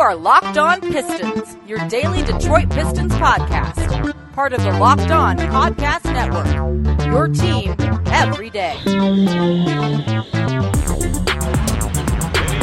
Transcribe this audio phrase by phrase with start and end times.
[0.00, 4.32] are Locked On Pistons, your daily Detroit Pistons podcast.
[4.32, 6.46] Part of the Locked On Podcast Network.
[7.04, 7.76] Your team
[8.06, 8.76] every day.
[8.86, 8.96] Eddie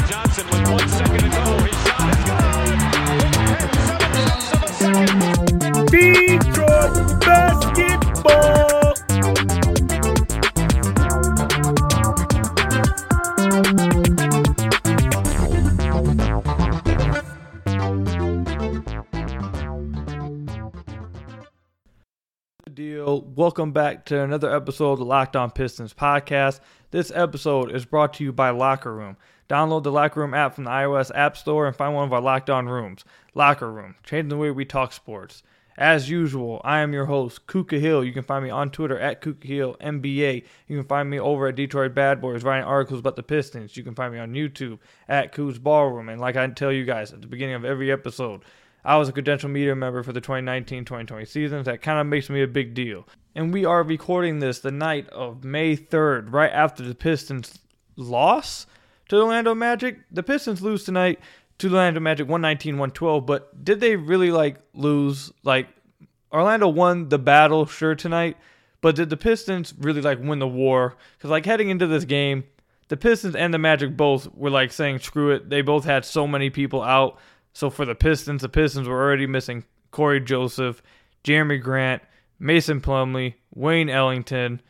[0.07, 1.59] Johnson with one second to go.
[1.63, 2.47] His shot is good.
[3.93, 5.85] And tenths of a second.
[5.91, 8.66] Detroit basketball.
[23.37, 26.59] Welcome back to another episode of the Locked On Pistons podcast.
[26.89, 29.15] This episode is brought to you by Locker Room.
[29.47, 32.19] Download the Locker Room app from the iOS App Store and find one of our
[32.19, 33.05] Locked On rooms.
[33.35, 35.43] Locker Room, changing the way we talk sports.
[35.77, 38.03] As usual, I am your host, Ku Khahil.
[38.03, 40.43] You can find me on Twitter at Ku Khahil NBA.
[40.67, 43.77] You can find me over at Detroit Bad Boys writing articles about the Pistons.
[43.77, 46.09] You can find me on YouTube at Koo's Ballroom.
[46.09, 48.41] And like I tell you guys at the beginning of every episode,
[48.87, 51.65] I was a credential media member for the 2019 2020 seasons.
[51.65, 53.05] That kind of makes me a big deal.
[53.35, 57.59] And we are recording this the night of May 3rd, right after the Pistons
[57.97, 58.65] loss
[59.09, 59.97] to the Orlando Magic.
[60.09, 61.19] The Pistons lose tonight
[61.57, 65.33] to the Orlando Magic 119 112, but did they really like lose?
[65.43, 65.67] Like,
[66.31, 68.37] Orlando won the battle, sure, tonight,
[68.79, 70.95] but did the Pistons really like win the war?
[71.17, 72.45] Because, like, heading into this game,
[72.87, 75.49] the Pistons and the Magic both were like saying, screw it.
[75.49, 77.19] They both had so many people out.
[77.57, 80.83] So for the Pistons, the Pistons were already missing Cory Joseph,
[81.23, 82.03] Jerami Grant,
[82.37, 84.61] Mason Plumlee, Wayne Ellington.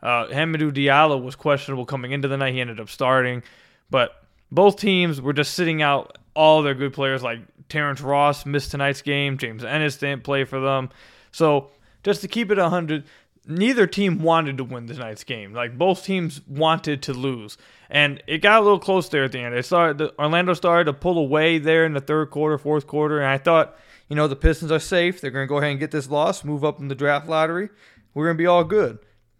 [0.00, 2.54] Uh, Hamidou Diallo was questionable coming into the night.
[2.54, 3.42] He ended up starting.
[3.90, 4.12] But
[4.52, 7.20] both teams were just sitting out all their good players.
[7.20, 9.38] Like Terrence Ross missed tonight's game.
[9.38, 10.90] James Ennis didn't play for them.
[11.32, 11.72] So
[12.04, 13.02] just to keep it 100,
[13.46, 15.52] neither team wanted to win tonight's game.
[15.52, 17.56] Like both teams wanted to lose,
[17.88, 19.54] and it got a little close there at the end.
[19.54, 19.98] It started.
[19.98, 23.38] The, Orlando started to pull away there in the third quarter, fourth quarter, and I
[23.38, 23.76] thought,
[24.08, 25.20] you know, the Pistons are safe.
[25.20, 27.70] They're going to go ahead and get this loss, move up in the draft lottery.
[28.14, 28.98] We're going to be all good.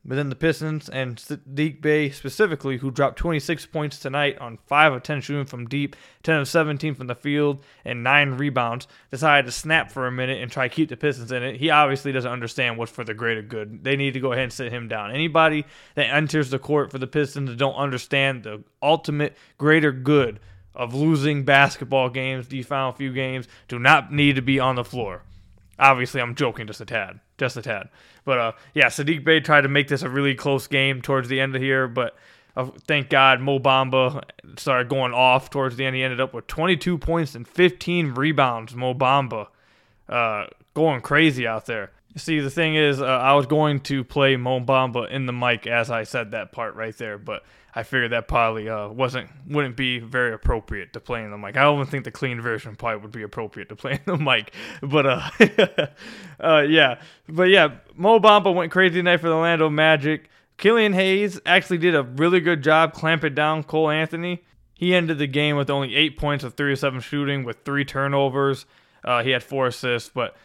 [0.09, 4.93] But then the Pistons and Saddiq Bey specifically, who dropped 26 points tonight on 5
[4.93, 9.47] of 10 shooting from deep, 10 of 17 from the field, and 9 rebounds, decided
[9.47, 11.57] to snap for a minute and try to keep the Pistons in it.
[11.57, 13.83] He obviously doesn't understand what's for the greater good.
[13.83, 15.11] They need to go ahead and sit him down.
[15.11, 20.39] Anybody that enters the court for the Pistons that don't understand the ultimate greater good
[20.73, 24.85] of losing basketball games, the final few games, do not need to be on the
[24.85, 25.23] floor.
[25.79, 27.89] Obviously, I'm joking just a tad, just a tad.
[28.25, 31.41] But uh, yeah, Saddiq Bey tried to make this a really close game towards the
[31.41, 32.17] end of here, but
[32.57, 34.23] uh, thank God Mo Bamba
[34.57, 35.95] started going off towards the end.
[35.95, 38.75] He ended up with 22 points and 15 rebounds.
[38.75, 39.49] Mo Bamba
[40.09, 41.91] uh, going crazy out there.
[42.17, 45.67] See, the thing is, uh, I was going to play Mo Bamba in the mic
[45.67, 47.43] as I said that part right there, but
[47.75, 51.57] I figured that probably uh, wasn't wouldn't be very appropriate to play in the mic.
[51.57, 54.17] I don't even think the clean version probably would be appropriate to play in the
[54.19, 54.53] mic.
[54.83, 55.89] But uh,
[56.41, 60.29] uh, yeah, but yeah, Mo Bamba went crazy tonight for the Orlando Magic.
[60.59, 64.45] Killian Hayes actually did a really good job clamping down Cole Anthony.
[64.75, 68.67] He ended the game with only eight points of three seven shooting with three turnovers.
[69.03, 70.37] Uh, he had four assists, but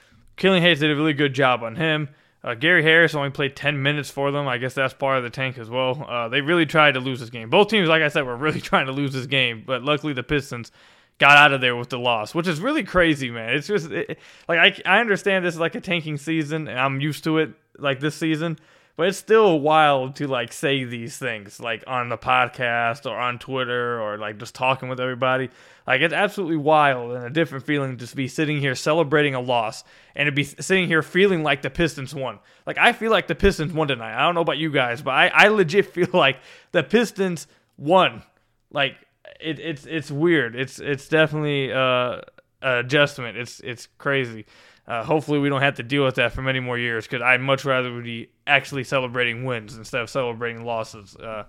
[0.42, 2.10] Killian Hayes did a really good job on him.
[2.44, 4.48] Uh, Gary Harris only played 10 minutes for them.
[4.48, 6.04] I guess that's part of the tank as well.
[6.10, 7.52] Uh, they really tried to lose this game.
[7.52, 10.24] Both teams, like I said, were really trying to lose this game, but luckily the
[10.24, 10.72] Pistons
[11.20, 13.54] got out of there with the loss, which is really crazy, man.
[13.54, 14.18] It's just it,
[14.50, 17.52] like I, I understand this is like a tanking season, and I'm used to it
[17.78, 18.58] like this season,
[19.02, 23.40] but it's still wild to like say these things like on the podcast or on
[23.40, 25.50] Twitter or like just talking with everybody.
[25.88, 29.40] Like it's absolutely wild and a different feeling just to be sitting here celebrating a
[29.40, 29.84] loss
[30.16, 32.38] and to be sitting here feeling like the Pistons won.
[32.68, 34.16] Like I feel like the Pistons won tonight.
[34.16, 36.38] I don't know about you guys, but I, I legit feel like
[36.72, 37.48] the Pistons
[37.78, 38.22] won.
[38.70, 38.98] Like
[39.40, 40.56] it, it's it's weird.
[40.56, 42.22] It's it's definitely uh,
[42.62, 43.36] adjustment.
[43.36, 44.46] It's it's crazy.
[44.88, 47.42] Uh, hopefully, we don't have to deal with that for many more years because I'd
[47.42, 51.16] much rather be actually celebrating wins instead of celebrating losses.
[51.16, 51.44] Uh,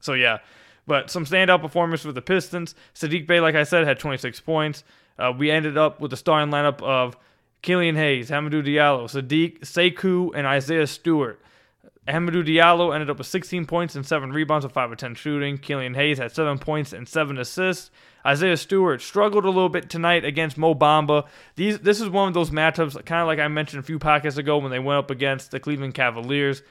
[0.00, 0.38] so, yeah.
[0.86, 2.74] But some standout performance for the Pistons.
[2.94, 4.84] Saddiq Bey, like I said, had 26 points.
[5.18, 7.16] Uh, we ended up with a starting lineup of
[7.62, 11.40] Killian Hayes, Hamidou Diallo, Saddiq, Sekou, and Isaiah Stewart.
[12.06, 15.56] Hamidou Diallo ended up with 16 points and 7 rebounds with 5 of 10 shooting.
[15.56, 17.90] Killian Hayes had 7 points and 7 assists.
[18.26, 21.26] Isaiah Stewart struggled a little bit tonight against Mo Bamba.
[21.56, 24.38] These, this is one of those matchups, kind of like I mentioned a few podcasts
[24.38, 26.62] ago when they went up against the Cleveland Cavaliers.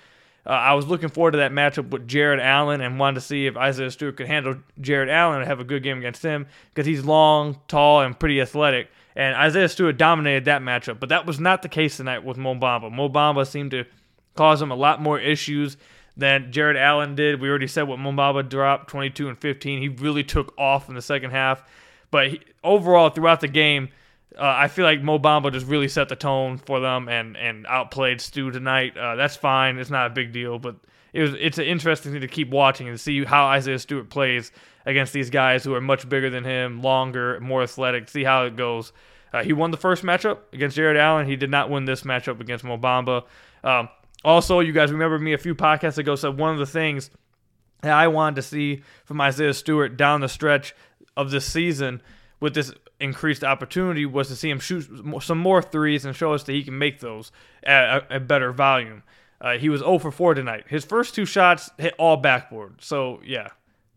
[0.46, 3.46] Uh, I was looking forward to that matchup with Jarrett Allen and wanted to see
[3.48, 6.86] if Isaiah Stewart could handle Jarrett Allen and have a good game against him because
[6.86, 8.90] he's long, tall, and pretty athletic.
[9.16, 12.56] And Isaiah Stewart dominated that matchup, but that was not the case tonight with Mo
[12.56, 12.92] Bamba.
[12.92, 13.86] Mo Bamba seemed to
[14.36, 15.78] cause him a lot more issues
[16.16, 17.42] than Jarrett Allen did.
[17.42, 19.82] We already said what Mo Bamba dropped 22 and 15.
[19.82, 21.64] He really took off in the second half.
[22.12, 23.90] But he, overall, throughout the game,
[24.38, 27.66] uh, I feel like Mo Bamba just really set the tone for them and, and
[27.68, 28.98] outplayed Stu tonight.
[28.98, 29.78] Uh, that's fine.
[29.78, 30.76] It's not a big deal, but
[31.14, 34.52] it was it's an interesting thing to keep watching and see how Isaiah Stewart plays
[34.86, 38.10] against these guys who are much bigger than him, longer, more athletic.
[38.10, 38.92] See how it goes.
[39.32, 41.26] Uh, he won the first matchup against Jarrett Allen.
[41.28, 43.24] He did not win this matchup against Mo Bamba.
[43.64, 43.90] Um,
[44.24, 47.10] also, you guys remember me a few podcasts ago said one of the things
[47.82, 50.74] that I wanted to see from Isaiah Stewart down the stretch
[51.16, 52.02] of this season
[52.40, 54.88] with this increased opportunity was to see him shoot
[55.22, 57.32] some more threes and show us that he can make those
[57.64, 59.04] at a, better volume.
[59.42, 60.66] Uh, he was 0 for 4 tonight.
[60.68, 62.82] His first two shots hit all backboard.
[62.82, 63.50] So, yeah,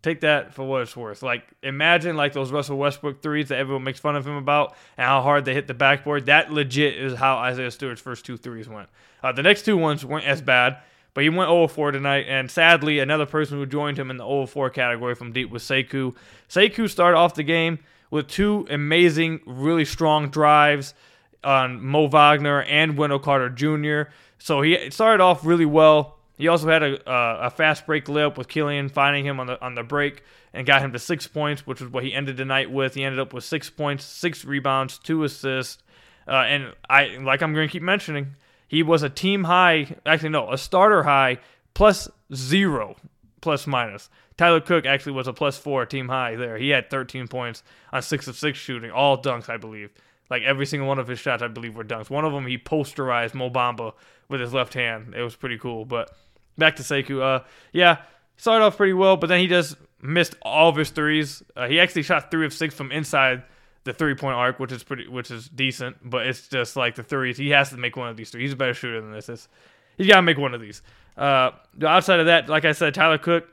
[0.06, 1.22] take that for what it's worth.
[1.22, 5.06] Like, imagine like those Russell Westbrook threes that everyone makes fun of him about and
[5.06, 6.26] how hard they hit the backboard.
[6.26, 8.88] That legit is how Isaiah Stewart's first two threes went.
[9.22, 10.78] Uh, the next two ones weren't as bad,
[11.12, 12.26] but he went 0 4 tonight.
[12.28, 15.64] And sadly, another person who joined him in the 0 4 category from deep was
[15.64, 16.14] Sekou.
[16.48, 17.80] Sekou started off the game
[18.10, 20.94] with two amazing, really strong drives
[21.42, 24.10] on Mo Wagner and Wendell Carter Jr.
[24.38, 26.15] So he started off really well.
[26.36, 29.62] He also had a, uh, a fast break layup with Killian finding him on the
[29.64, 30.22] on the break
[30.52, 32.94] and got him to six points, which was what he ended the night with.
[32.94, 35.82] He ended up with six points, six rebounds, two assists,
[36.28, 38.34] uh, and I like I'm going to keep mentioning.
[38.68, 41.38] He was a team high, actually no, a starter high
[41.74, 42.96] plus zero,
[43.40, 44.10] plus minus.
[44.36, 46.58] Tyler Cook actually was a plus four team high there.
[46.58, 47.62] He had 13 points
[47.92, 49.90] on six of six shooting, all dunks, I believe.
[50.28, 52.10] Like every single one of his shots, I believe, were dunks.
[52.10, 53.92] One of them, he posterized Mo Bamba
[54.28, 55.14] with his left hand.
[55.14, 55.84] It was pretty cool.
[55.84, 56.10] But
[56.58, 57.22] back to Sekou.
[57.22, 57.98] Uh, yeah,
[58.36, 61.42] started off pretty well, but then he just missed all of his threes.
[61.56, 63.42] Uh, he actually shot three of six from inside
[63.84, 65.96] the three point arc, which is pretty, which is decent.
[66.04, 67.36] But it's just like the threes.
[67.36, 68.42] He has to make one of these three.
[68.42, 69.28] He's a better shooter than this.
[69.28, 69.48] It's,
[69.96, 70.82] he's got to make one of these.
[71.16, 73.48] Uh, outside of that, like I said, Tyler Cook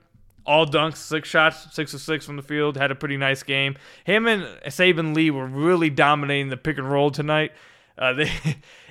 [0.45, 2.77] all dunks, six shots, six of six from the field.
[2.77, 3.75] Had a pretty nice game.
[4.03, 7.51] Him and Saben Lee were really dominating the pick and roll tonight.
[7.97, 8.31] Uh, they,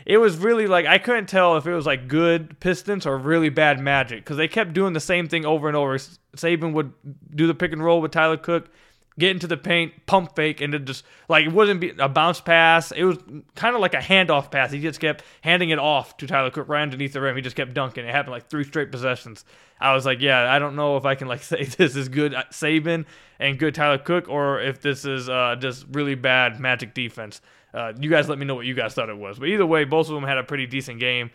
[0.06, 3.48] it was really like I couldn't tell if it was like good Pistons or really
[3.48, 5.96] bad Magic because they kept doing the same thing over and over.
[6.36, 6.92] Saben would
[7.34, 8.70] do the pick and roll with Tyler Cook
[9.18, 12.92] get into the paint, pump fake, and it just like it wasn't a bounce pass.
[12.92, 13.18] It was
[13.54, 14.72] kind of like a handoff pass.
[14.72, 17.36] He just kept handing it off to Tyler Cook right underneath the rim.
[17.36, 18.04] He just kept dunking.
[18.04, 19.44] It happened like three straight possessions.
[19.80, 22.32] I was like, yeah, I don't know if I can like say this is good
[22.50, 23.04] Saben
[23.38, 27.40] and good Tyler Cook, or if this is uh, just really bad Magic defense.
[27.74, 29.38] Uh, you guys let me know what you guys thought it was.
[29.38, 31.30] But either way, both of them had a pretty decent game.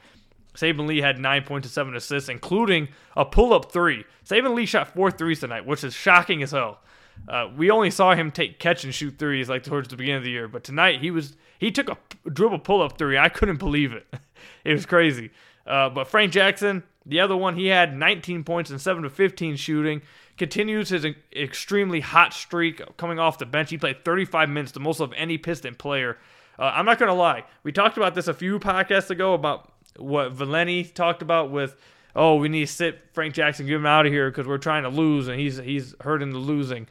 [0.55, 4.05] Saben Lee had nine points and seven assists, including a pull-up three.
[4.25, 6.79] Saben Lee shot four threes tonight, which is shocking as hell.
[7.27, 10.23] Uh, we only saw him take catch and shoot threes like towards the beginning of
[10.23, 11.97] the year, but tonight he was he took a
[12.29, 13.17] dribble pull up three.
[13.17, 14.05] I couldn't believe it.
[14.63, 15.31] it was crazy.
[15.65, 19.55] Uh, but Frank Jackson, the other one, he had 19 points and 7 to 15
[19.57, 20.01] shooting.
[20.37, 21.05] Continues his
[21.35, 23.69] extremely hot streak coming off the bench.
[23.69, 26.17] He played 35 minutes, the most of any Piston player.
[26.59, 27.43] Uh, I'm not going to lie.
[27.63, 31.75] We talked about this a few podcasts ago about what Valeni talked about with,
[32.15, 34.83] oh, we need to sit Frank Jackson, get him out of here because we're trying
[34.83, 36.87] to lose, and he's he's hurting the losing.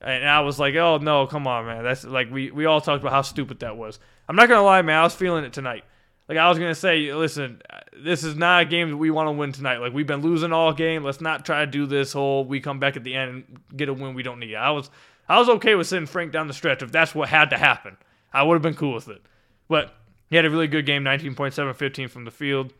[0.00, 1.84] And I was like, oh no, come on, man.
[1.84, 3.98] That's like we we all talked about how stupid that was.
[4.28, 4.98] I'm not gonna lie, man.
[4.98, 5.84] I was feeling it tonight.
[6.30, 7.60] Like I was gonna say, listen,
[7.92, 9.78] this is not a game that we want to win tonight.
[9.78, 11.02] Like we've been losing all game.
[11.02, 13.88] Let's not try to do this whole we come back at the end and get
[13.88, 14.54] a win we don't need.
[14.54, 14.90] I was
[15.28, 17.96] I was okay with sending Frank down the stretch if that's what had to happen.
[18.32, 19.22] I would have been cool with it.
[19.66, 19.92] But
[20.28, 22.72] he had a really good game, 19.7, 15 from the field.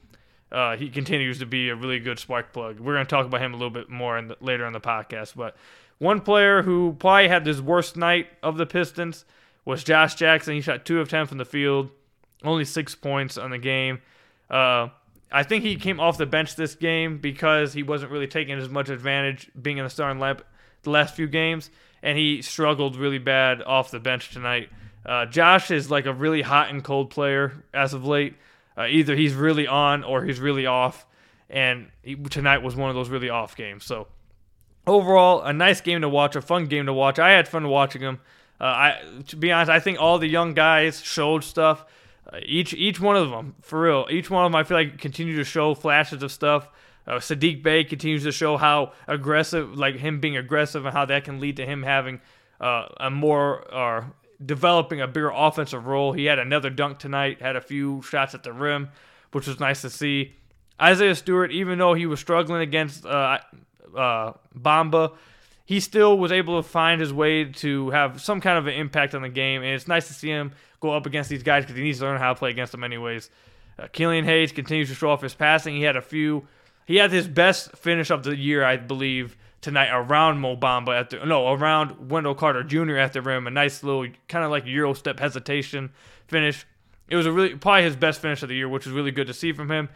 [0.53, 2.79] Uh, he continues to be a really good spark plug.
[2.79, 4.81] We're going to talk about him a little bit more in the, later in the
[4.81, 5.57] podcast, but
[5.99, 9.25] one player who probably had his worst night of the Pistons
[9.65, 10.55] was Josh Jackson.
[10.55, 11.91] He shot two of ten from the field,
[12.45, 14.01] only six points on the game.
[14.51, 14.89] Uh,
[15.33, 18.69] I think he came off the bench this game because he wasn't really taking as
[18.69, 20.41] much advantage being in the starting lineup
[20.83, 21.71] the last few games,
[22.03, 24.71] and he struggled really bad off the bench tonight.
[25.05, 28.35] Uh, Josh is like a really hot and cold player as of late.
[28.77, 31.07] Uh, either he's really on or he's really off,
[31.49, 33.85] and he, tonight was one of those really off games.
[33.85, 34.09] So
[34.87, 37.19] overall, a nice game to watch, a fun game to watch.
[37.19, 38.21] I had fun watching him.
[38.61, 41.85] Uh, I, to be honest, I think all the young guys showed stuff.
[42.33, 44.99] Uh, each each one of them, for real, each one of them, I feel like
[44.99, 46.69] continue to show flashes of stuff.
[47.07, 51.25] Uh, Saddiq Bey continues to show how aggressive, like him being aggressive, and how that
[51.25, 52.21] can lead to him having
[52.61, 54.13] uh, a more or
[54.45, 56.13] developing a bigger offensive role.
[56.13, 58.91] He had another dunk tonight, had a few shots at the rim,
[59.33, 60.35] which was nice to see.
[60.81, 63.39] Isaiah Stewart, even though he was struggling against uh,
[63.97, 65.15] uh, Bamba,
[65.71, 69.15] he still was able to find his way to have some kind of an impact
[69.15, 70.51] on the game, and it's nice to see him
[70.81, 72.83] go up against these guys because he needs to learn how to play against them
[72.83, 73.31] anyways.
[73.79, 75.77] Uh, Killian Hayes continues to show off his passing.
[75.77, 76.49] He had a few.
[76.87, 81.11] He had his best finish of the year, I believe, tonight around Mo Bamba at
[81.11, 82.97] the no around Wendell Carter Jr.
[82.97, 83.47] at the rim.
[83.47, 85.91] A nice little kind of like Euro step hesitation
[86.27, 86.67] finish.
[87.09, 89.29] It was a really probably his best finish of the year, which was really good
[89.29, 89.89] to see from him.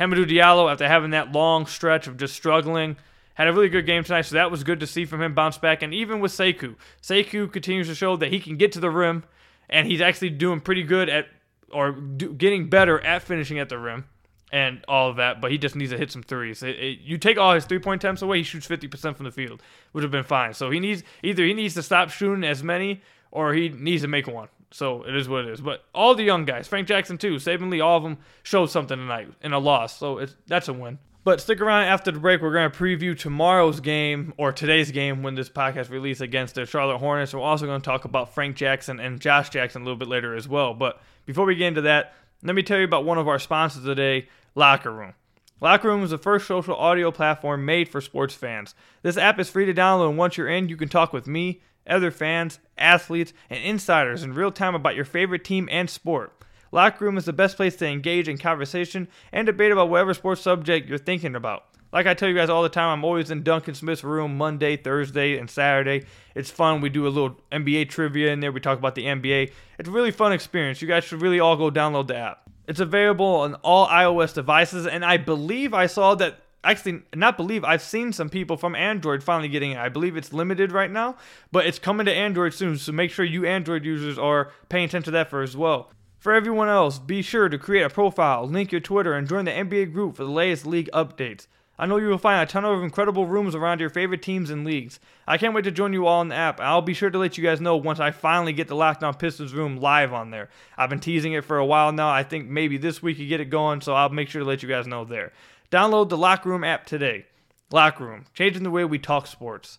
[0.00, 2.96] Hamidou Diallo, after having that long stretch of just struggling,
[3.40, 5.56] had a really good game tonight, so that was good to see from him bounce
[5.56, 5.82] back.
[5.82, 9.24] And even with Sekou, Sekou continues to show that he can get to the rim,
[9.70, 11.26] and he's actually doing pretty good at
[11.72, 14.04] or do, getting better at finishing at the rim
[14.52, 15.40] and all of that.
[15.40, 16.62] But he just needs to hit some threes.
[16.62, 19.32] It, it, you take all his three point attempts away, he shoots 50% from the
[19.32, 19.62] field,
[19.94, 20.52] would have been fine.
[20.52, 24.08] So he needs either he needs to stop shooting as many or he needs to
[24.08, 24.48] make one.
[24.70, 25.62] So it is what it is.
[25.62, 28.98] But all the young guys, Frank Jackson too, Saben Lee, all of them showed something
[28.98, 29.96] tonight in a loss.
[29.96, 30.98] So that's a win.
[31.22, 32.40] But stick around after the break.
[32.40, 36.64] We're going to preview tomorrow's game or today's game when this podcast released against the
[36.64, 37.34] Charlotte Hornets.
[37.34, 40.34] We're also going to talk about Frank Jackson and Josh Jackson a little bit later
[40.34, 40.72] as well.
[40.72, 43.84] But before we get into that, let me tell you about one of our sponsors
[43.84, 45.12] today, Locker Room.
[45.60, 48.74] Locker Room is the first social audio platform made for sports fans.
[49.02, 51.60] This app is free to download, and once you're in, you can talk with me,
[51.86, 56.32] other fans, athletes, and insiders in real time about your favorite team and sport.
[56.72, 60.40] Locker Room is the best place to engage in conversation and debate about whatever sports
[60.40, 61.64] subject you're thinking about.
[61.92, 64.76] Like I tell you guys all the time, I'm always in Duncan Smith's room Monday,
[64.76, 66.04] Thursday, and Saturday.
[66.36, 66.80] It's fun.
[66.80, 68.52] We do a little NBA trivia in there.
[68.52, 69.50] We talk about the NBA.
[69.78, 70.80] It's a really fun experience.
[70.80, 72.48] You guys should really all go download the app.
[72.68, 76.40] It's available on all iOS devices, and I believe I saw that.
[76.62, 79.78] Actually, not believe, I've seen some people from Android finally getting it.
[79.78, 81.16] I believe it's limited right now,
[81.50, 85.04] but it's coming to Android soon, so make sure you Android users are paying attention
[85.04, 85.90] to that for as well.
[86.20, 89.52] For everyone else, be sure to create a profile, link your Twitter, and join the
[89.52, 91.46] NBA group for the latest league updates.
[91.78, 94.62] I know you will find a ton of incredible rooms around your favorite teams and
[94.62, 95.00] leagues.
[95.26, 96.60] I can't wait to join you all in the app.
[96.60, 99.14] I'll be sure to let you guys know once I finally get the Locked On
[99.14, 100.50] Pistons room live on there.
[100.76, 102.10] I've been teasing it for a while now.
[102.10, 104.62] I think maybe this week you get it going, so I'll make sure to let
[104.62, 105.32] you guys know there.
[105.70, 107.24] Download the Lock Room app today.
[107.72, 109.78] Lock Room, changing the way we talk sports.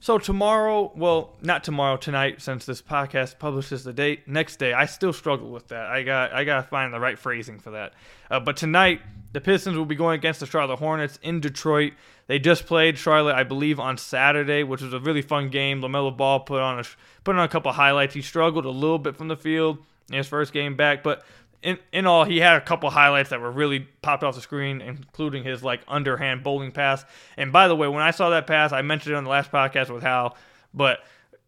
[0.00, 4.28] So tomorrow, well, not tomorrow, tonight, since this podcast publishes the date.
[4.28, 5.86] Next day, I still struggle with that.
[5.86, 7.94] I got I got to find the right phrasing for that.
[8.30, 9.00] Uh, but tonight,
[9.32, 11.94] the Pistons will be going against the Charlotte Hornets in Detroit.
[12.28, 15.80] They just played Charlotte, I believe, on Saturday, which was a really fun game.
[15.82, 16.84] Lamelo Ball put on a
[17.24, 18.14] put on a couple highlights.
[18.14, 19.78] He struggled a little bit from the field
[20.10, 21.24] in his first game back, but
[21.62, 24.80] in, in all, he had a couple highlights that were really popped off the screen,
[24.80, 27.04] including his like underhand bowling pass.
[27.36, 29.50] And by the way, when I saw that pass, I mentioned it on the last
[29.50, 30.36] podcast with Hal,
[30.72, 31.00] but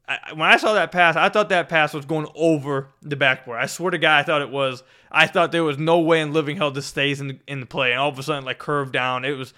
[0.08, 3.60] I, when I saw that pass, I thought that pass was going over the backboard.
[3.60, 4.82] I swear to God, I thought it was.
[5.12, 7.66] I thought there was no way in living hell this stays in the, in the
[7.66, 9.24] play, and all of a sudden, like curved down.
[9.24, 9.54] It was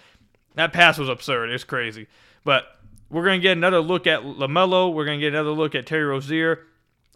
[0.54, 1.50] that pass was absurd.
[1.50, 2.06] It's crazy.
[2.44, 2.64] But
[3.11, 4.92] we're gonna get another look at Lamelo.
[4.92, 6.66] We're gonna get another look at Terry Rozier.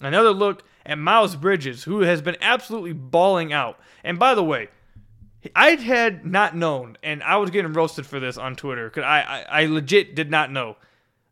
[0.00, 3.78] Another look at Miles Bridges, who has been absolutely balling out.
[4.04, 4.68] And by the way,
[5.54, 9.20] I had not known, and I was getting roasted for this on Twitter because I,
[9.20, 10.76] I, I, legit did not know.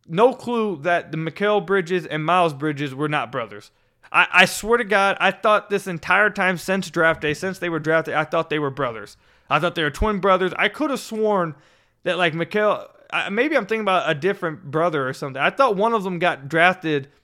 [0.07, 3.71] No clue that the Mikal Bridges and Miles Bridges were not brothers.
[4.13, 7.69] I, I swear to God, I thought this entire time since draft day, since they
[7.69, 9.17] were drafted, I thought they were brothers.
[9.49, 10.53] I thought they were twin brothers.
[10.57, 11.55] I could have sworn
[12.03, 12.89] that, like, Mikal,
[13.31, 15.41] maybe I'm thinking about a different brother or something.
[15.41, 17.09] I thought one of them got drafted–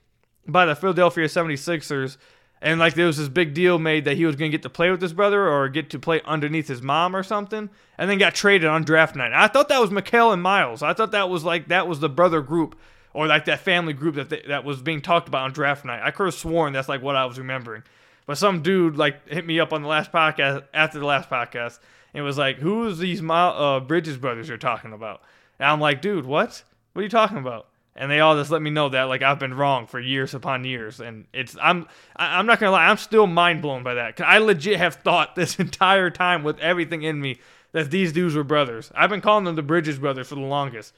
[0.47, 2.17] by the Philadelphia 76ers.
[2.61, 4.69] And like there was this big deal made that he was going to get to
[4.69, 8.19] play with his brother or get to play underneath his mom or something, and then
[8.19, 9.33] got traded on draft night.
[9.33, 10.83] I thought that was Mikal and Miles.
[10.83, 12.77] I thought that was like that was the brother group
[13.13, 16.01] or like that family group that they, that was being talked about on draft night.
[16.03, 17.83] I could have sworn that's like what I was remembering.
[18.27, 21.79] But some dude like hit me up on the last podcast after the last podcast
[22.13, 25.21] and was like, "Who's these uh, Bridges brothers you're talking about?"
[25.59, 26.63] And I'm like, "Dude, what?
[26.93, 29.39] What are you talking about?" And they all just let me know that like I've
[29.39, 33.27] been wrong for years upon years, and it's I'm I'm not gonna lie, I'm still
[33.27, 34.15] mind blown by that.
[34.15, 37.39] Cause I legit have thought this entire time with everything in me
[37.73, 38.91] that these dudes were brothers.
[38.95, 40.93] I've been calling them the Bridges brothers for the longest.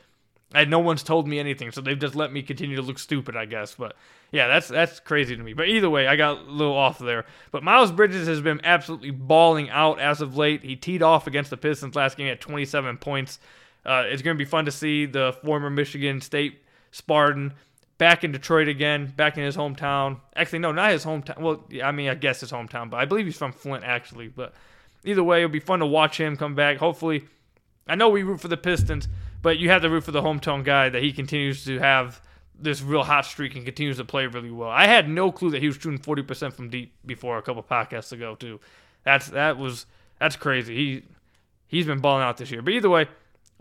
[0.55, 3.35] And no one's told me anything, so they've just let me continue to look stupid,
[3.35, 3.73] I guess.
[3.73, 3.95] But
[4.31, 5.53] yeah, that's that's crazy to me.
[5.53, 7.25] But either way, I got a little off there.
[7.51, 10.61] But Miles Bridges has been absolutely balling out as of late.
[10.61, 13.39] He teed off against the Pistons last game at 27 points.
[13.83, 16.62] Uh, it's going to be fun to see the former Michigan State
[16.93, 17.53] Spartan,
[17.97, 20.19] back in Detroit again, back in his hometown.
[20.35, 21.39] Actually, no, not his hometown.
[21.39, 24.27] Well, I mean, I guess his hometown, but I believe he's from Flint, actually.
[24.27, 24.53] But
[25.03, 26.77] either way, it'll be fun to watch him come back.
[26.77, 27.25] Hopefully,
[27.87, 29.07] I know we root for the Pistons,
[29.41, 32.21] but you have to root for the hometown guy that he continues to have
[32.57, 34.69] this real hot streak and continues to play really well.
[34.69, 38.11] I had no clue that he was shooting 40% from deep before a couple podcasts
[38.11, 38.59] ago, too.
[39.03, 39.85] That's that was
[40.19, 40.75] that's crazy.
[40.75, 41.03] He
[41.67, 42.61] he's been balling out this year.
[42.61, 43.07] But either way,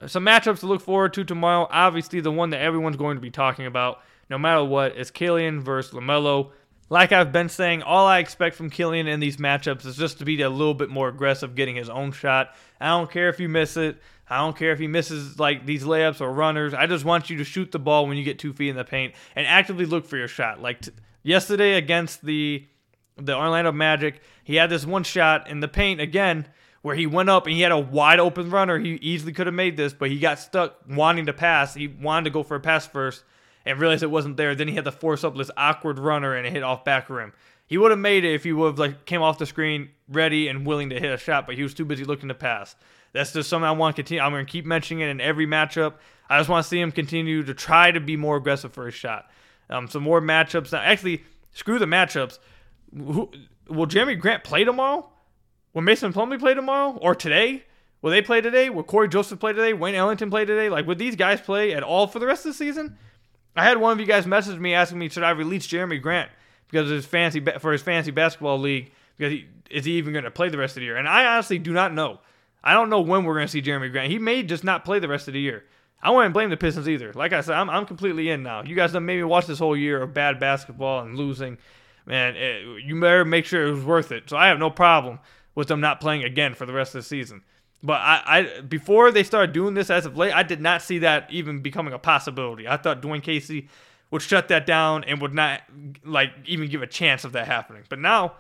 [0.07, 1.67] some matchups to look forward to tomorrow.
[1.71, 5.61] Obviously, the one that everyone's going to be talking about, no matter what, is Killian
[5.61, 6.51] versus LaMelo.
[6.91, 10.25] Like I've been saying, all I expect from Killian in these matchups is just to
[10.25, 12.55] be a little bit more aggressive, getting his own shot.
[12.81, 13.97] I don't care if you miss it.
[14.29, 16.75] I don't care if he misses like these layups or runners.
[16.75, 18.85] I just want you to shoot the ball when you get two feet in the
[18.85, 20.61] paint and actively look for your shot.
[20.61, 20.93] Like t-
[21.23, 22.67] yesterday against the
[23.17, 26.47] the Orlando Magic, he had this one shot in the paint again
[26.83, 28.79] where he went up and he had a wide open runner.
[28.79, 31.75] He easily could have made this, but he got stuck wanting to pass.
[31.75, 33.25] He wanted to go for a pass first
[33.65, 34.55] and realized it wasn't there.
[34.55, 37.33] Then he had to force up this awkward runner and it hit off back rim.
[37.67, 40.49] He would have made it if he would have like came off the screen ready
[40.49, 42.77] and willing to hit a shot, but he was too busy looking to pass.
[43.13, 44.23] That's just something I want to continue.
[44.23, 45.95] I'm going to keep mentioning it in every matchup.
[46.29, 48.95] I just want to see him continue to try to be more aggressive for his
[48.95, 49.31] shot.
[49.71, 50.73] Um, some more matchups.
[50.73, 52.39] Now, actually, screw the matchups.
[52.95, 53.31] Who,
[53.69, 55.09] will Jerami Grant play tomorrow?
[55.75, 57.65] Will Mason Plumlee play tomorrow or today?
[58.03, 58.69] Will they play today?
[58.69, 59.73] Will Cory Joseph play today?
[59.73, 60.69] Wayne Ellington play today?
[60.69, 62.99] Like, would these guys play at all for the rest of the season?
[63.55, 66.31] I had one of you guys message me asking me, should I release Jerami Grant
[66.69, 68.93] because of his fancy for his fancy basketball league?
[69.17, 70.97] Because he, is he even going to play the rest of the year?
[70.97, 72.21] And I honestly do not know.
[72.65, 74.11] I don't know when we're going to see Jerami Grant.
[74.11, 75.65] He may just not play the rest of the year.
[76.03, 77.13] I wouldn't blame the Pistons either.
[77.13, 78.63] Like I said, I'm, I'm completely in now.
[78.65, 81.59] You guys done made me watch this whole year of bad basketball and losing.
[82.07, 84.29] Man, it, you better make sure it was worth it.
[84.29, 85.21] So I have no problem
[85.55, 87.43] with them not playing again for the rest of the season.
[87.83, 90.99] But I, I before they started doing this as of late, I did not see
[90.99, 92.69] that even becoming a possibility.
[92.69, 93.69] I thought Dwane Casey
[94.11, 95.63] would shut that down and would not
[96.05, 97.83] like even give a chance of that happening.
[97.89, 98.35] But now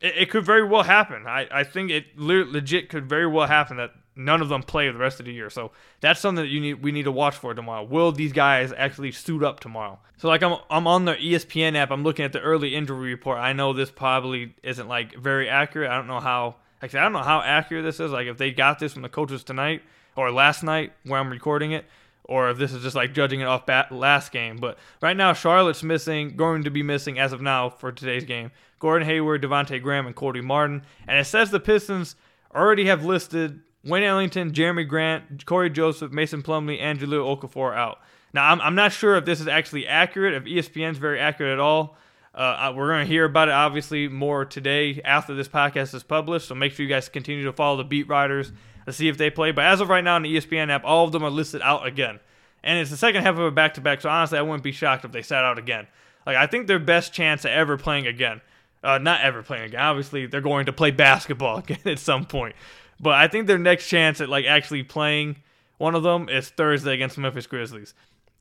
[0.00, 1.26] it, it could very well happen.
[1.26, 4.98] I, I think it legit could very well happen that none of them play the
[4.98, 5.50] rest of the year.
[5.50, 5.70] So
[6.00, 7.84] that's something that you need we need to watch for tomorrow.
[7.84, 9.98] Will these guys actually suit up tomorrow?
[10.16, 11.90] So like I'm I'm on the ESPN app.
[11.90, 13.38] I'm looking at the early injury report.
[13.38, 15.90] I know this probably isn't like very accurate.
[15.90, 18.10] I don't know how actually I don't know how accurate this is.
[18.10, 19.82] Like if they got this from the coaches tonight
[20.16, 21.84] or last night where I'm recording it.
[22.28, 25.32] Or if this is just like judging it off bat last game, but right now
[25.32, 28.50] Charlotte's missing, going to be missing as of now for today's game.
[28.80, 32.16] Gordon Hayward, Devonte Graham, and Cody Martin, and it says the Pistons
[32.52, 38.00] already have listed Wayne Ellington, Jerami Grant, Cory Joseph, Mason Plumlee, and Okafor out.
[38.32, 41.60] Now, I'm, I'm not sure if this is actually accurate, if ESPN's very accurate at
[41.60, 41.96] all.
[42.34, 46.48] Uh, we're going to hear about it obviously more today after this podcast is published.
[46.48, 48.52] So make sure you guys continue to follow the beat writers
[48.84, 49.52] to see if they play.
[49.52, 51.86] But as of right now in the ESPN app, all of them are listed out
[51.86, 52.20] again.
[52.62, 54.02] And it's the second half of a back to back.
[54.02, 55.86] So honestly, I wouldn't be shocked if they sat out again.
[56.26, 58.42] Like, I think their best chance at ever playing again,
[58.82, 62.54] uh, not ever playing again, obviously, they're going to play basketball again at some point.
[63.00, 65.36] But I think their next chance at like actually playing
[65.78, 67.94] one of them is Thursday against Memphis Grizzlies.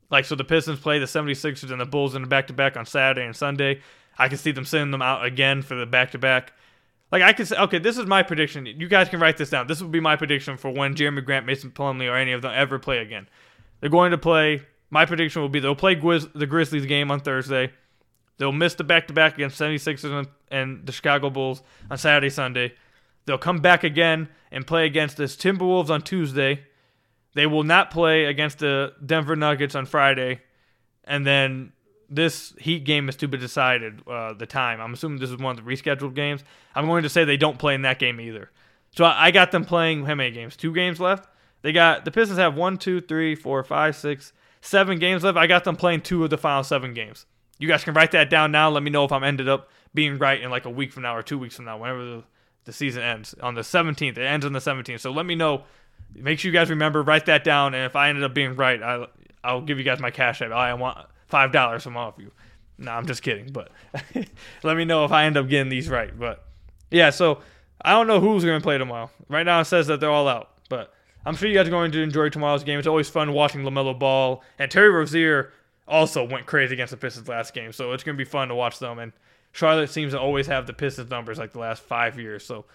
[0.09, 2.77] Like so the Pistons play the 76ers and the Bulls in the back to back
[2.77, 3.81] on Saturday and Sunday.
[4.17, 6.53] I can see them sending them out again for the back to back.
[7.11, 8.65] Like I can say, okay, this is my prediction.
[8.65, 9.67] You guys can write this down.
[9.67, 12.51] This would be my prediction for when Jerami Grant, Mason Plumlee, or any of them
[12.55, 13.27] ever play again.
[13.79, 14.63] They're going to play.
[14.89, 17.71] My prediction will be they'll play the Grizzlies game on Thursday.
[18.37, 22.29] They'll miss the back to back against 76ers and, and the Chicago Bulls on Saturday,
[22.29, 22.73] Sunday.
[23.25, 26.63] They'll come back again and play against the Timberwolves on Tuesday.
[27.33, 30.41] They will not play against the Denver Nuggets on Friday.
[31.03, 31.73] And then
[32.09, 34.79] this Heat game is to be decided, uh, the time.
[34.79, 36.43] I'm assuming this is one of the rescheduled games.
[36.73, 38.51] I'm going to say they don't play in that game either.
[38.95, 40.55] So I got them playing how many games?
[40.55, 41.27] Two games left?
[41.61, 45.37] They got the Pistons have one, two, three, four, five, six, seven games left.
[45.37, 47.25] I got them playing two of the final seven games.
[47.57, 48.69] You guys can write that down now.
[48.69, 51.15] Let me know if I'm ended up being right in like a week from now
[51.15, 52.23] or two weeks from now, whenever the
[52.65, 54.17] the season ends on the 17th.
[54.17, 54.99] It ends on the 17th.
[54.99, 55.63] So let me know.
[56.13, 57.73] Make sure you guys remember, write that down.
[57.73, 59.07] And if I ended up being right, I,
[59.43, 60.51] I'll give you guys my cash app.
[60.51, 60.97] I want
[61.27, 62.31] five dollars from all of you.
[62.77, 63.51] No, I'm just kidding.
[63.51, 63.69] But
[64.63, 66.17] let me know if I end up getting these right.
[66.17, 66.43] But
[66.91, 67.39] yeah, so
[67.81, 69.09] I don't know who's going to play tomorrow.
[69.29, 70.51] Right now it says that they're all out.
[70.69, 70.93] But
[71.25, 72.79] I'm sure you guys are going to enjoy tomorrow's game.
[72.79, 74.43] It's always fun watching LaMelo Ball.
[74.59, 75.51] And Terry Rozier
[75.87, 77.71] also went crazy against the Pistons last game.
[77.71, 78.99] So it's going to be fun to watch them.
[78.99, 79.13] And
[79.55, 82.45] Charlotte seems to always have the Pistons numbers like the last five years.
[82.45, 82.65] So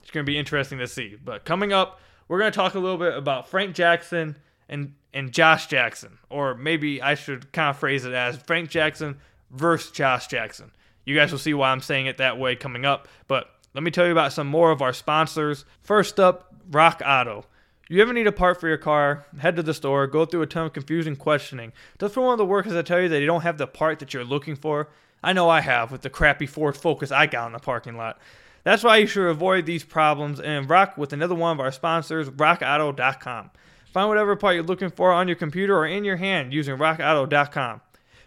[0.00, 1.18] it's going to be interesting to see.
[1.22, 5.30] But coming up, we're going to talk a little bit about Frank Jackson and and
[5.30, 9.18] Josh Jackson, or maybe I should kind of phrase it as Frank Jackson
[9.50, 10.70] versus Josh Jackson.
[11.04, 13.08] You guys will see why I'm saying it that way coming up.
[13.28, 15.66] But let me tell you about some more of our sponsors.
[15.82, 17.44] First up, Rock Auto.
[17.90, 19.26] You ever need a part for your car?
[19.38, 21.74] Head to the store, go through a ton of confusing questioning.
[22.00, 23.98] Just for one of the workers to tell you that you don't have the part
[23.98, 24.88] that you're looking for,
[25.22, 28.18] I know I have with the crappy Ford Focus I got in the parking lot.
[28.64, 32.30] That's why you should avoid these problems and rock with another one of our sponsors,
[32.30, 33.50] rockauto.com.
[33.92, 37.80] Find whatever part you're looking for on your computer or in your hand using rockauto.com.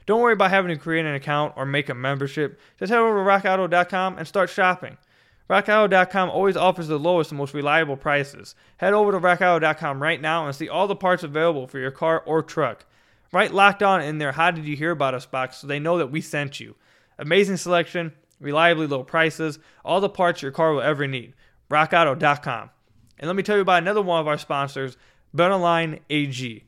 [0.05, 2.59] Don't worry about having to create an account or make a membership.
[2.77, 4.97] Just head over to rockauto.com and start shopping.
[5.49, 8.55] RockAuto.com always offers the lowest and most reliable prices.
[8.77, 12.21] Head over to RockAuto.com right now and see all the parts available for your car
[12.25, 12.85] or truck.
[13.31, 15.97] Write locked on in there, how did you hear about us box so they know
[15.97, 16.75] that we sent you.
[17.17, 21.33] Amazing selection, reliably low prices, all the parts your car will ever need.
[21.69, 22.69] RockAuto.com.
[23.17, 24.97] And let me tell you about another one of our sponsors,
[25.35, 26.63] BetOnline AG.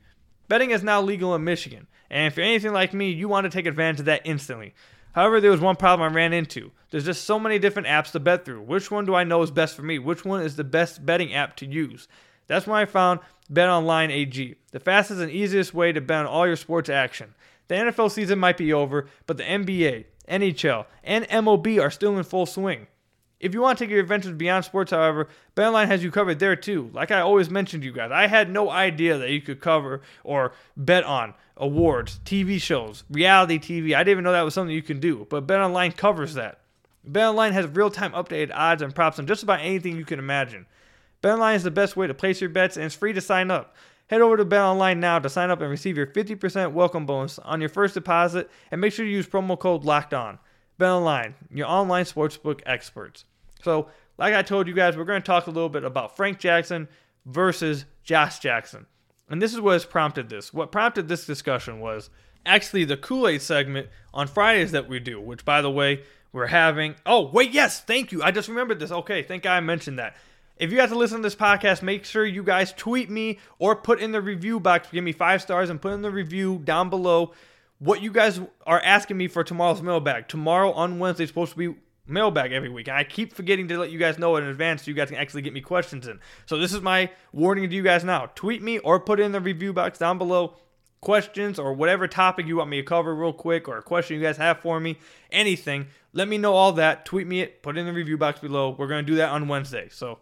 [0.47, 3.49] Betting is now legal in Michigan, and if you're anything like me, you want to
[3.49, 4.73] take advantage of that instantly.
[5.12, 6.71] However, there was one problem I ran into.
[6.89, 8.62] There's just so many different apps to bet through.
[8.62, 9.99] Which one do I know is best for me?
[9.99, 12.07] Which one is the best betting app to use?
[12.47, 13.19] That's when I found
[13.51, 17.33] BetOnline AG, the fastest and easiest way to bet on all your sports action.
[17.67, 22.23] The NFL season might be over, but the NBA, NHL, and MLB are still in
[22.23, 22.87] full swing.
[23.39, 26.55] If you want to take your adventures beyond sports, however, BetOnline has you covered there
[26.55, 26.89] too.
[26.93, 30.53] Like I always mentioned you guys, I had no idea that you could cover or
[30.75, 33.95] bet on awards, TV shows, reality TV.
[33.95, 36.61] I didn't even know that was something you can do, but BetOnline covers that.
[37.07, 40.65] BetOnline has real-time updated odds and props on just about anything you can imagine.
[41.21, 43.75] BetOnline is the best way to place your bets and it's free to sign up.
[44.08, 47.60] Head over to BetOnline now to sign up and receive your 50% welcome bonus on
[47.60, 50.39] your first deposit and make sure you use promo code LOCKED ON.
[50.80, 53.26] BetOnline, your online sportsbook experts.
[53.63, 56.39] So, like I told you guys, we're going to talk a little bit about Frank
[56.39, 56.88] Jackson
[57.26, 58.86] versus Josh Jackson.
[59.30, 60.54] And this is what has prompted this.
[60.54, 62.10] What prompted this discussion was
[62.46, 66.48] actually the Kool Aid segment on Fridays that we do, which, by the way, we're
[66.48, 66.96] having.
[67.06, 68.24] Oh, wait, yes, thank you.
[68.24, 68.91] I just remembered this.
[68.91, 70.15] Okay, thank God I mentioned that.
[70.60, 73.76] If you guys to listen to this podcast, make sure you guys tweet me or
[73.76, 76.89] put in the review box, give me five stars, and put in the review down
[76.89, 77.34] below
[77.80, 80.28] what you guys are asking me for tomorrow's mailbag.
[80.28, 81.76] Tomorrow on Wednesday is supposed to be
[82.08, 82.88] mailbag every week.
[82.88, 85.17] And I keep forgetting to let you guys know in advance so you guys can
[85.17, 86.20] actually get me questions in.
[86.46, 88.32] So this is my warning to you guys now.
[88.34, 90.56] Tweet me or put in the review box down below
[91.02, 94.24] questions or whatever topic you want me to cover real quick or a question you
[94.24, 94.98] guys have for me,
[95.32, 95.88] anything.
[96.13, 97.06] Let me know all that.
[97.06, 98.76] Tweet me it, put it in the review box below.
[98.78, 99.89] We're going to do that on Wednesday.
[99.91, 100.17] So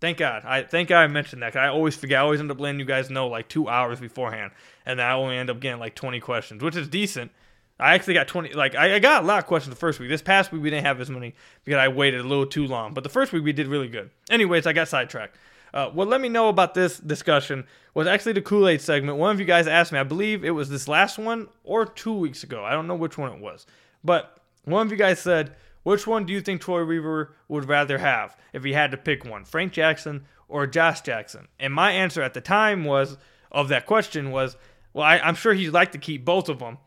[0.00, 0.42] Thank God.
[0.44, 1.56] I thank God I mentioned that.
[1.56, 2.18] I always forget.
[2.18, 4.52] I always end up letting you guys know like two hours beforehand,
[4.84, 7.30] and I only end up getting like 20 questions, which is decent.
[7.78, 8.52] I actually got 20.
[8.52, 10.08] Like I, I got a lot of questions the first week.
[10.08, 12.94] This past week we didn't have as many because I waited a little too long.
[12.94, 14.10] But the first week we did really good.
[14.30, 15.36] Anyways, I got sidetracked.
[15.72, 19.18] Uh, what let me know about this discussion was actually the Kool Aid segment.
[19.18, 19.98] One of you guys asked me.
[19.98, 22.64] I believe it was this last one or two weeks ago.
[22.64, 23.66] I don't know which one it was,
[24.04, 27.98] but one of you guys said which one do you think Troy Weaver would rather
[27.98, 31.46] have if he had to pick one, Frank Jackson or Josh Jackson?
[31.60, 33.16] And my answer at the time was
[33.52, 34.56] of that question was,
[34.92, 36.78] well, I, am sure he'd like to keep both of them,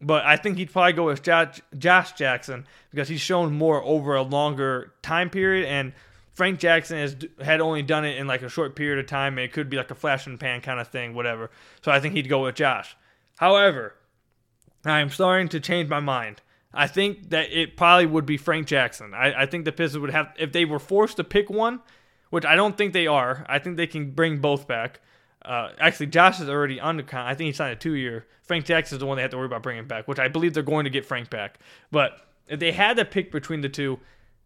[0.00, 4.14] but I think he'd probably go with Josh, Josh Jackson because he's shown more over
[4.14, 5.92] a longer time period, and
[6.32, 9.44] Frank Jackson has had only done it in like a short period of time, and
[9.44, 11.50] it could be like a flash in the pan kind of thing, whatever.
[11.82, 12.96] So I think he'd go with Josh.
[13.36, 13.94] However,
[14.84, 16.40] I'm starting to change my mind.
[16.76, 19.14] I think that it probably would be Frank Jackson.
[19.14, 21.80] I, I think the Pistons would have, if they were forced to pick one,
[22.30, 25.00] which I don't think they are, I think they can bring both back.
[25.42, 27.24] Uh, actually, Josh is already on the con.
[27.26, 28.26] I think he signed a two year.
[28.42, 30.54] Frank Jackson is the one they have to worry about bringing back, which I believe
[30.54, 31.58] they're going to get Frank back.
[31.90, 33.98] But if they had to pick between the two,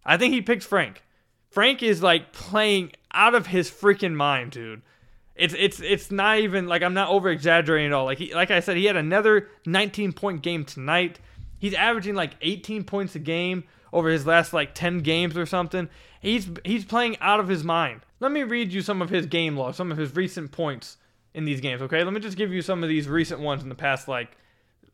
[0.04, 1.02] I think he picks Frank.
[1.50, 4.82] Frank is like playing out of his freaking mind, dude.
[5.34, 8.04] It's it's it's not even like I'm not over exaggerating at all.
[8.04, 11.18] Like he, like I said, he had another 19 point game tonight.
[11.61, 15.88] He's averaging like 18 points a game over his last like 10 games or something.
[16.20, 18.01] He's he's playing out of his mind.
[18.18, 20.96] Let me read you some of his game logs, some of his recent points
[21.35, 22.03] in these games, okay?
[22.03, 24.37] Let me just give you some of these recent ones in the past like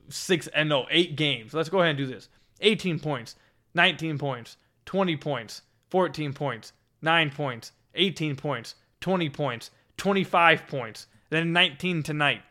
[0.08, 1.54] 6 and no, 8 games.
[1.54, 2.28] Let's go ahead and do this.
[2.60, 3.36] 18 points,
[3.74, 11.52] 19 points, 20 points, 14 points, 9 points, 18 points, 20 points, 25 points, then
[11.52, 12.42] 19 tonight.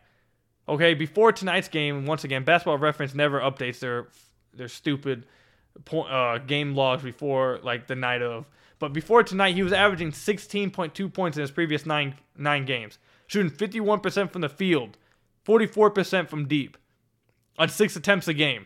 [0.67, 4.07] Okay, before tonight's game, once again, Basketball Reference never updates their
[4.53, 5.25] their stupid
[5.83, 8.45] point, uh, game logs before like the night of.
[8.79, 12.97] But before tonight, he was averaging 16.2 points in his previous nine nine games,
[13.27, 14.97] shooting 51% from the field,
[15.45, 16.77] 44% from deep,
[17.59, 18.65] on six attempts a game.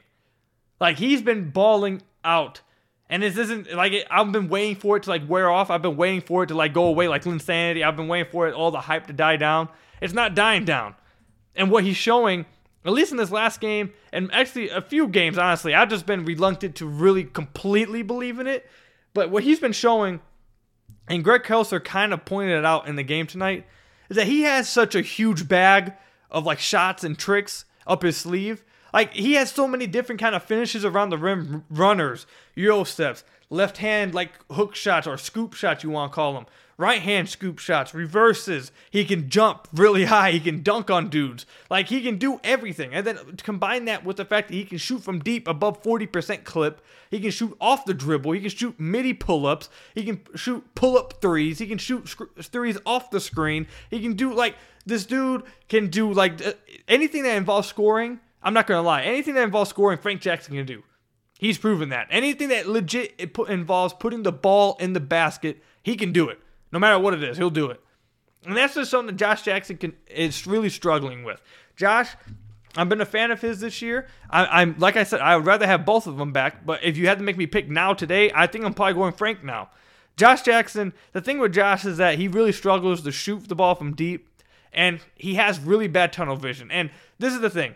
[0.79, 2.61] Like he's been balling out.
[3.11, 5.69] And this isn't like I've been waiting for it to like wear off.
[5.69, 7.83] I've been waiting for it to like go away, like insanity.
[7.83, 9.67] I've been waiting for it all the hype to die down.
[9.99, 10.95] It's not dying down
[11.55, 12.45] and what he's showing,
[12.85, 16.25] at least in this last game, and actually a few games, honestly, I've just been
[16.25, 18.69] reluctant to really completely believe in it.
[19.13, 20.21] But what he's been showing,
[21.07, 23.65] and Greg Kelser kind of pointed it out in the game tonight,
[24.09, 25.93] is that he has such a huge bag
[26.31, 28.63] of like shots and tricks up his sleeve.
[28.93, 33.23] Like he has so many different kind of finishes around the rim, runners, euro steps,
[33.49, 36.45] left hand like hook shots or scoop shots you want to call them,
[36.79, 38.71] right hand scoop shots, reverses.
[38.89, 40.31] He can jump really high.
[40.31, 41.45] He can dunk on dudes.
[41.69, 42.93] Like he can do everything.
[42.93, 46.45] And then combine that with the fact that he can shoot from deep above 40%
[46.45, 46.81] clip.
[47.11, 48.31] He can shoot off the dribble.
[48.31, 49.69] He can shoot midi pull ups.
[49.93, 51.59] He can shoot pull up threes.
[51.59, 53.67] He can shoot sc- threes off the screen.
[53.89, 56.53] He can do like this dude can do like uh,
[56.87, 58.21] anything that involves scoring.
[58.41, 59.01] I'm not gonna lie.
[59.01, 60.83] Anything that involves scoring, Frank Jackson can do.
[61.39, 62.07] He's proven that.
[62.09, 66.39] Anything that legit involves putting the ball in the basket, he can do it.
[66.71, 67.81] No matter what it is, he'll do it.
[68.45, 71.41] And that's just something that Josh Jackson can, is really struggling with.
[71.75, 72.15] Josh,
[72.75, 74.07] I've been a fan of his this year.
[74.29, 76.65] I, am like I said, I would rather have both of them back.
[76.65, 79.13] But if you had to make me pick now today, I think I'm probably going
[79.13, 79.69] Frank now.
[80.15, 80.93] Josh Jackson.
[81.13, 84.29] The thing with Josh is that he really struggles to shoot the ball from deep,
[84.71, 86.69] and he has really bad tunnel vision.
[86.71, 87.75] And this is the thing.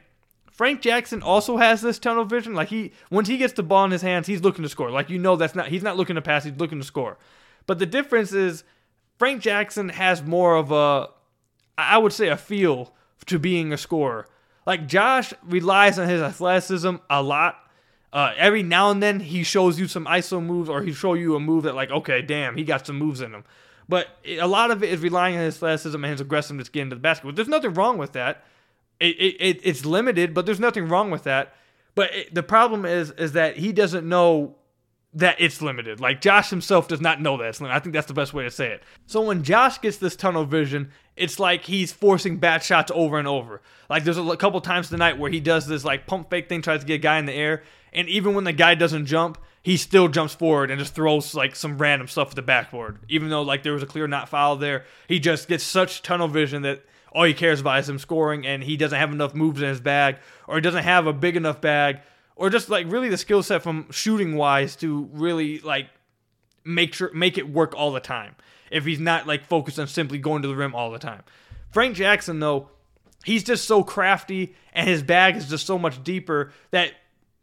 [0.51, 2.53] Frank Jackson also has this tunnel vision.
[2.53, 4.91] Like he, once he gets the ball in his hands, he's looking to score.
[4.91, 6.43] Like you know, that's not he's not looking to pass.
[6.43, 7.17] He's looking to score.
[7.65, 8.63] But the difference is
[9.17, 11.09] Frank Jackson has more of a,
[11.77, 12.93] I would say, a feel
[13.27, 14.27] to being a scorer.
[14.65, 17.59] Like Josh relies on his athleticism a lot.
[18.11, 21.35] Uh, every now and then he shows you some ISO moves, or he show you
[21.35, 23.43] a move that like, okay, damn, he got some moves in him.
[23.89, 26.95] But a lot of it is relying on his athleticism and his aggressiveness to the
[26.95, 27.25] basket.
[27.25, 28.45] But there's nothing wrong with that.
[28.99, 31.55] It, it, it it's limited, but there's nothing wrong with that.
[31.95, 34.55] But the problem is is that he doesn't know
[35.15, 35.99] that it's limited.
[35.99, 37.75] Like Josh himself does not know that it's limited.
[37.75, 38.83] I think that's the best way to say it.
[39.05, 43.27] So when Josh gets this tunnel vision, it's like he's forcing bad shots over and
[43.27, 43.61] over.
[43.89, 46.81] Like there's a couple times tonight where he does this like pump fake thing, tries
[46.81, 49.77] to get a guy in the air, and even when the guy doesn't jump, he
[49.77, 52.97] still jumps forward and just throws like some random stuff at the backboard.
[53.07, 56.27] Even though like there was a clear not foul there, he just gets such tunnel
[56.27, 59.61] vision that all he cares about is him scoring, and he doesn't have enough moves
[59.61, 61.99] in his bag, or he doesn't have a big enough bag
[62.35, 65.87] or just like really the skill set from shooting wise to really like
[66.63, 68.35] make sure make it work all the time.
[68.71, 71.23] If he's not like focused on simply going to the rim all the time.
[71.71, 72.69] Frank Jackson though,
[73.23, 76.93] he's just so crafty and his bag is just so much deeper that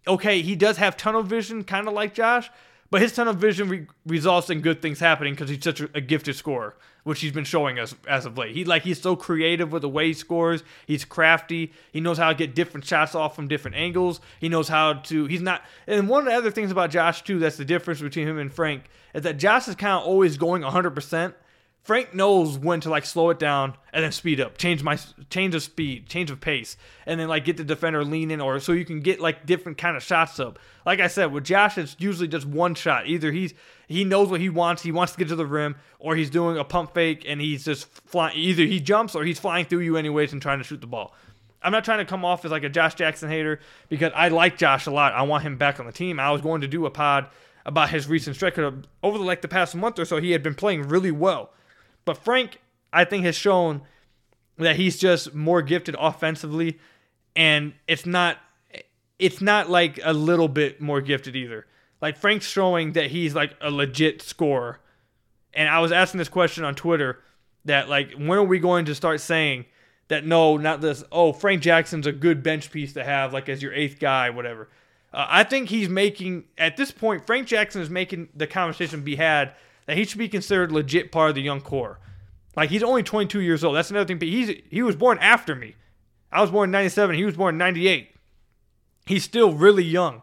[0.09, 2.51] okay, he does have tunnel vision kind of like Josh,
[2.91, 6.01] but his tunnel vision re- results in good things happening because he's such a, a,
[6.01, 6.75] gifted scorer,
[7.05, 8.55] which he's been showing us as of late.
[8.55, 10.63] He like he's so creative with the way he scores.
[10.87, 11.73] He's crafty.
[11.93, 14.21] He knows how to get different shots off from different angles.
[14.41, 15.27] He knows how to.
[15.27, 15.63] He's not.
[15.87, 18.53] And one of the other things about Josh too, that's the difference between him and
[18.53, 21.35] Frank, is that Josh is kind of always going 100 percent
[21.83, 24.99] Frank knows when to like slow it down and then speed up, change my
[25.31, 28.73] change of speed, change of pace, and then like get the defender leaning or so
[28.73, 30.59] you can get like different kind of shots up.
[30.85, 33.07] Like I said, with Josh, it's usually just one shot.
[33.07, 33.55] Either he's
[33.89, 36.59] he knows what he wants, he wants to get to the rim, or he's doing
[36.59, 38.37] a pump fake and he's just flying.
[38.37, 41.15] Either he jumps or he's flying through you anyways and trying to shoot the ball.
[41.63, 44.57] I'm not trying to come off as like a Josh Jackson hater because I like
[44.57, 45.13] Josh a lot.
[45.13, 46.21] I want him back on the team.
[46.21, 47.27] I was going to do a pod
[47.67, 50.21] about his recent stretch over the, like the past month or so.
[50.21, 51.51] He had been playing really well.
[52.05, 52.61] But Frank,
[52.93, 53.83] I think, has shown
[54.57, 56.79] that he's just more gifted offensively,
[57.35, 58.39] and it's not
[59.19, 61.67] it's not like a little bit more gifted either.
[62.01, 64.81] Like Frank's showing that he's like a legit scorer.
[65.53, 67.21] And I was asking this question on Twitter
[67.67, 69.67] that like when are we going to start saying
[70.09, 71.05] that no, not this.
[71.13, 74.69] Oh, Frank Jackson's a good bench piece to have like as your eighth guy, whatever.
[75.13, 77.27] Uh, I think he's making at this point.
[77.27, 79.53] Frank Jackson is making the conversation be had
[79.87, 81.99] that he should be considered legit part of the young core.
[82.57, 83.77] Like he's only 22 years old.
[83.77, 84.19] That's another thing.
[84.19, 85.77] But he's he was born after me.
[86.33, 87.17] I was born in 97.
[87.17, 88.11] He was born in 98.
[89.07, 90.23] He's still really young.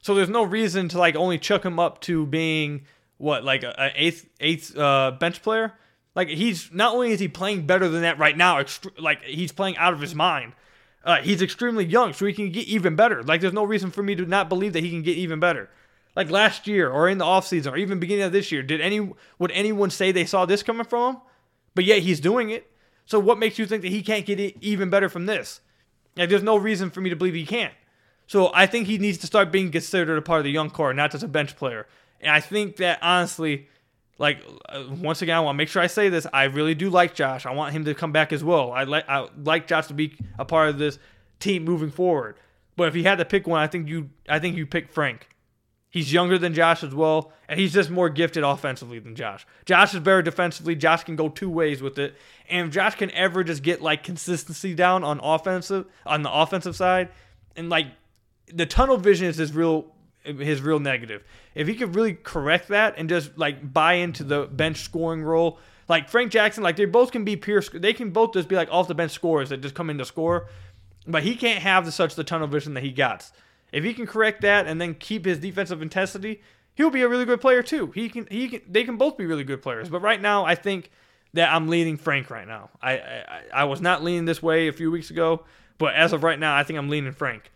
[0.00, 2.82] So there's no reason to like only chuck him up to being
[3.16, 5.74] what like an eighth eighth uh, bench player.
[6.14, 9.52] Like he's not only is he playing better than that right now, ext- like he's
[9.52, 10.52] playing out of his mind.
[11.04, 13.22] Uh, he's extremely young, so he can get even better.
[13.22, 15.70] Like there's no reason for me to not believe that he can get even better
[16.18, 19.12] like last year or in the offseason or even beginning of this year, did any
[19.38, 21.22] would anyone say they saw this coming from him?
[21.76, 22.68] But yet he's doing it.
[23.06, 25.60] So what makes you think that he can't get even better from this?
[26.16, 27.72] Like there's no reason for me to believe he can't.
[28.26, 30.92] So I think he needs to start being considered a part of the young core,
[30.92, 31.86] not just a bench player.
[32.20, 33.68] And I think that honestly,
[34.18, 36.26] like uh, once again, I want to make sure I say this.
[36.32, 37.46] I really do like Josh.
[37.46, 38.72] I want him to come back as well.
[38.72, 40.98] I like I like Josh to be a part of this
[41.38, 42.38] team moving forward.
[42.76, 45.28] But if he had to pick one, I think you I think you pick Frank.
[45.90, 49.46] He's younger than Josh as well, and he's just more gifted offensively than Josh.
[49.64, 50.74] Josh is better defensively.
[50.74, 52.14] Josh can go two ways with it,
[52.48, 56.76] and if Josh can ever just get like consistency down on offensive on the offensive
[56.76, 57.08] side,
[57.56, 57.86] and like
[58.52, 59.86] the tunnel vision is his real
[60.24, 61.24] his real negative.
[61.54, 65.58] If he could really correct that and just like buy into the bench scoring role,
[65.88, 67.62] like Frank Jackson, like they both can be pure.
[67.72, 70.04] They can both just be like off the bench scorers that just come in to
[70.04, 70.48] score,
[71.06, 73.30] but he can't have the, such the tunnel vision that he got.
[73.72, 76.42] If he can correct that and then keep his defensive intensity,
[76.74, 77.88] he'll be a really good player too.
[77.88, 79.88] He can he can they can both be really good players.
[79.88, 80.90] But right now, I think
[81.34, 82.70] that I'm leaning Frank right now.
[82.80, 85.44] I I, I was not leaning this way a few weeks ago,
[85.76, 87.50] but as of right now, I think I'm leaning Frank.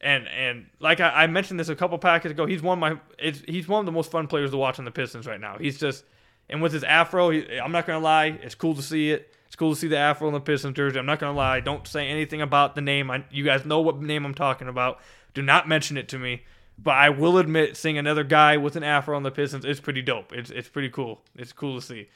[0.00, 3.32] And and like I, I mentioned this a couple packets ago, he's one of my
[3.46, 5.58] he's one of the most fun players to watch on the Pistons right now.
[5.58, 6.04] He's just
[6.48, 9.34] and with his afro, he, I'm not gonna lie, it's cool to see it.
[9.46, 10.98] It's cool to see the afro on the Pistons jersey.
[10.98, 11.60] I'm not gonna lie.
[11.60, 13.10] Don't say anything about the name.
[13.10, 15.00] I, you guys know what name I'm talking about.
[15.38, 16.42] Do not mention it to me.
[16.76, 20.02] But I will admit, seeing another guy with an afro on the Pistons is pretty
[20.02, 20.32] dope.
[20.32, 21.20] It's it's pretty cool.
[21.36, 22.08] It's cool to see.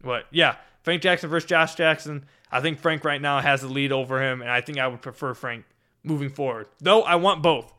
[0.00, 2.24] But yeah, Frank Jackson versus Josh Jackson.
[2.52, 5.02] I think Frank right now has the lead over him, and I think I would
[5.02, 5.64] prefer Frank
[6.04, 6.68] moving forward.
[6.78, 7.72] Though I want both.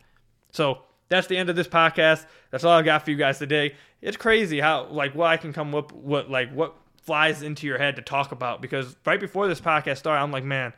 [0.51, 2.25] So that's the end of this podcast.
[2.51, 3.75] That's all I got for you guys today.
[4.01, 7.77] It's crazy how like what I can come up what like what flies into your
[7.77, 10.73] head to talk about because right before this podcast started, I'm like, man,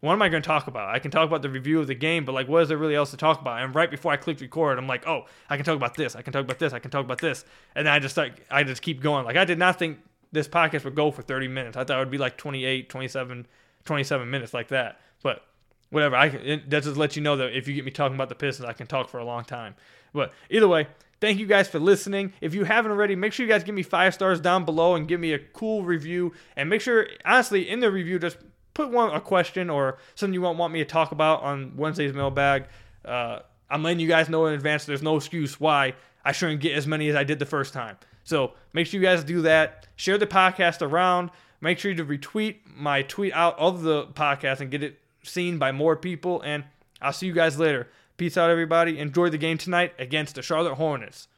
[0.00, 0.94] what am I going to talk about?
[0.94, 2.94] I can talk about the review of the game, but like, what is there really
[2.94, 3.62] else to talk about?
[3.62, 6.22] And right before I clicked record, I'm like, oh, I can talk about this, I
[6.22, 8.62] can talk about this, I can talk about this, and then I just start, I
[8.62, 9.24] just keep going.
[9.24, 9.98] Like, I did not think
[10.30, 11.76] this podcast would go for 30 minutes.
[11.76, 13.46] I thought it would be like 28, 27,
[13.84, 15.00] 27 minutes like that.
[15.22, 15.44] But
[15.90, 18.34] whatever, I that just lets you know that if you get me talking about the
[18.34, 19.74] Pistons, I can talk for a long time.
[20.12, 20.86] But either way,
[21.20, 22.32] thank you guys for listening.
[22.40, 25.08] If you haven't already, make sure you guys give me five stars down below and
[25.08, 26.32] give me a cool review.
[26.56, 28.38] And make sure, honestly, in the review, just
[28.78, 32.12] put one a question or something you want want me to talk about on Wednesday's
[32.12, 32.66] mailbag.
[33.04, 34.84] Uh, I'm letting you guys know in advance.
[34.84, 37.96] There's no excuse why I shouldn't get as many as I did the first time.
[38.22, 39.88] So make sure you guys do that.
[39.96, 41.30] Share the podcast around.
[41.60, 45.58] Make sure you to retweet my tweet out of the podcast and get it seen
[45.58, 46.40] by more people.
[46.42, 46.64] And
[47.02, 47.88] I'll see you guys later.
[48.16, 48.98] Peace out, everybody.
[48.98, 51.28] Enjoy the game tonight against the Charlotte Hornets.